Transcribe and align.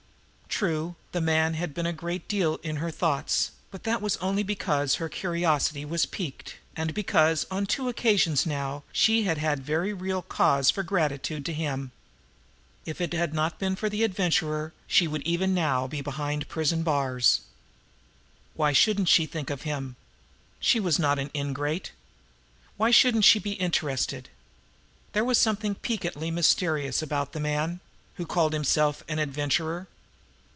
True, 0.53 0.95
the 1.11 1.21
man 1.21 1.55
had 1.55 1.73
been 1.73 1.87
a 1.87 1.93
great 1.93 2.27
deal 2.27 2.57
in 2.61 2.75
her 2.75 2.91
thoughts, 2.91 3.49
but 3.71 3.81
that 3.83 3.99
was 4.01 4.17
only 4.17 4.43
because 4.43 4.95
her 4.95 5.09
curiosity 5.09 5.83
was 5.85 6.05
piqued, 6.05 6.57
and 6.75 6.93
because 6.93 7.47
on 7.49 7.65
two 7.65 7.89
occasions 7.89 8.45
now 8.45 8.83
she 8.91 9.23
had 9.23 9.39
had 9.39 9.63
very 9.65 9.91
real 9.91 10.21
cause 10.21 10.69
for 10.69 10.83
gratitude 10.83 11.47
to 11.47 11.53
him. 11.53 11.91
If 12.85 13.01
it 13.01 13.11
had 13.13 13.33
not 13.33 13.57
been 13.57 13.75
for 13.75 13.89
the 13.89 14.03
Adventurer, 14.03 14.71
she 14.85 15.07
would 15.07 15.23
even 15.23 15.55
now 15.55 15.87
be 15.87 15.99
behind 15.99 16.47
prison 16.47 16.83
bars. 16.83 17.41
Why 18.53 18.71
shouldn't 18.71 19.09
she 19.09 19.25
think 19.25 19.49
of 19.49 19.63
him? 19.63 19.95
She 20.59 20.79
was 20.79 20.99
not 20.99 21.17
an 21.17 21.31
ingrate! 21.33 21.91
Why 22.77 22.91
shouldn't 22.91 23.25
she 23.25 23.39
be 23.39 23.53
interested? 23.53 24.29
There 25.13 25.25
was 25.25 25.39
something 25.39 25.73
piquantly 25.73 26.29
mysterious 26.29 27.01
about 27.01 27.31
the 27.31 27.39
man 27.39 27.79
who 28.17 28.27
called 28.27 28.53
himself 28.53 29.03
an 29.07 29.17
adventurer. 29.17 29.87